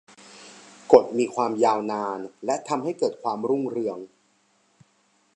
[0.91, 3.97] กฏมีความยาวนานและทำให้เกิดความรุ่งเรือง